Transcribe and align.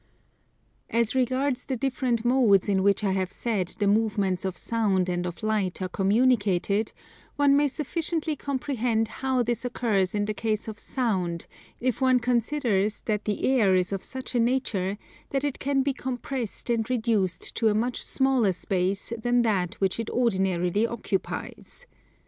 As 0.89 1.13
regards 1.13 1.67
the 1.67 1.75
different 1.77 2.25
modes 2.25 2.67
in 2.67 2.81
which 2.81 3.03
I 3.03 3.11
have 3.11 3.31
said 3.31 3.67
the 3.77 3.85
movements 3.85 4.45
of 4.45 4.57
Sound 4.57 5.07
and 5.09 5.27
of 5.27 5.43
Light 5.43 5.79
are 5.79 5.87
communicated, 5.89 6.91
one 7.35 7.55
may 7.55 7.67
sufficiently 7.67 8.35
comprehend 8.35 9.07
how 9.21 9.43
this 9.43 9.63
occurs 9.63 10.15
in 10.15 10.25
the 10.25 10.33
case 10.33 10.67
of 10.67 10.79
Sound 10.79 11.45
if 11.79 12.01
one 12.01 12.19
considers 12.19 13.01
that 13.01 13.25
the 13.25 13.45
air 13.47 13.75
is 13.75 13.91
of 13.91 14.03
such 14.03 14.33
a 14.33 14.39
nature 14.39 14.97
that 15.29 15.43
it 15.43 15.59
can 15.59 15.83
be 15.83 15.93
compressed 15.93 16.71
and 16.71 16.89
reduced 16.89 17.53
to 17.57 17.67
a 17.67 17.75
much 17.75 18.01
smaller 18.01 18.53
space 18.53 19.13
than 19.21 19.43
that 19.43 19.75
which 19.75 19.99
it 19.99 20.09
ordinarily 20.09 20.87
occupies. 20.87 21.85